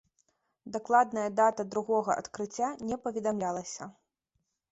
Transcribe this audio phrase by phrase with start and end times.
[0.75, 3.91] Дакладная дата другога адкрыцця не паведамлялася.